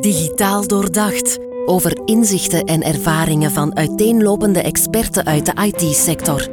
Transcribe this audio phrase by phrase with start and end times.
[0.00, 1.38] Digitaal doordacht.
[1.66, 6.48] Over inzichten en ervaringen van uiteenlopende experten uit de IT-sector.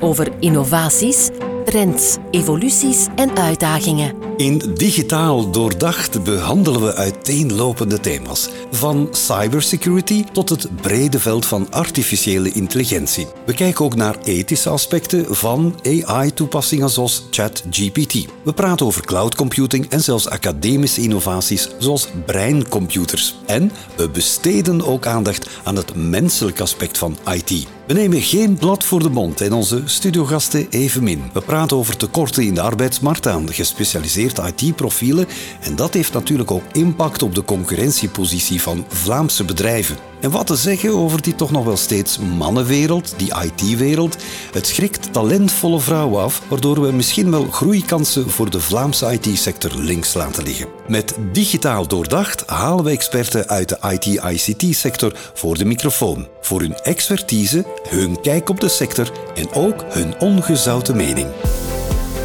[0.00, 1.30] Over innovaties,
[1.74, 4.14] trends, evoluties en uitdagingen.
[4.36, 8.48] In Digitaal Doordacht behandelen we uiteenlopende thema's.
[8.70, 13.26] Van cybersecurity tot het brede veld van artificiële intelligentie.
[13.46, 18.26] We kijken ook naar ethische aspecten van AI-toepassingen zoals ChatGPT.
[18.44, 23.34] We praten over cloud computing en zelfs academische innovaties zoals breincomputers.
[23.46, 27.66] En we besteden ook aandacht aan het menselijk aspect van IT.
[27.86, 31.22] We nemen geen blad voor de mond en onze studiogasten evenmin.
[31.32, 35.26] We praten over tekorten in de arbeidsmarkt aan gespecialiseerde IT-profielen
[35.60, 40.13] en dat heeft natuurlijk ook impact op de concurrentiepositie van Vlaamse bedrijven.
[40.24, 44.16] En wat te zeggen over die toch nog wel steeds mannenwereld, die IT-wereld.
[44.52, 50.14] Het schrikt talentvolle vrouwen af, waardoor we misschien wel groeikansen voor de Vlaamse IT-sector links
[50.14, 50.68] laten liggen.
[50.88, 56.28] Met digitaal doordacht halen we experten uit de IT-ICT-sector voor de microfoon.
[56.40, 61.26] Voor hun expertise, hun kijk op de sector en ook hun ongezouten mening.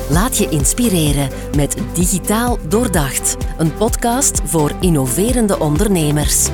[0.09, 6.47] Laat je inspireren met Digitaal Doordacht, een podcast voor innoverende ondernemers.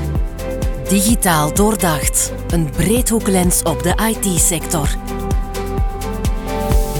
[0.88, 2.32] Digitaal doordacht.
[2.50, 4.90] Een breedhoeklens op de IT-sector.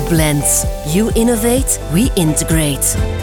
[0.08, 0.64] Blends.
[0.94, 3.15] You innovate, we integrate.